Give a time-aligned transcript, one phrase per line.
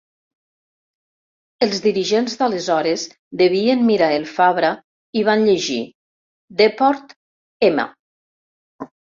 [1.65, 3.03] Els dirigents d'aleshores
[3.41, 5.79] devien mirar el Fabra i hi van llegir:
[6.65, 7.15] “deport
[7.71, 7.87] m.